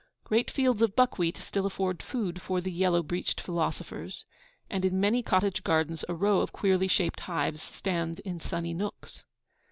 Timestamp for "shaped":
6.87-7.19